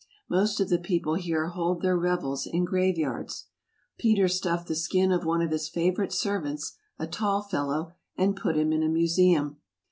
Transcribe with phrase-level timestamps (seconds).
[0.27, 3.45] Most of the people here hold their revels in grave yards.
[3.99, 8.57] Peter stuffed the skin of one of his favorite servants— a tall fellow— and put
[8.57, 9.57] him in a museum.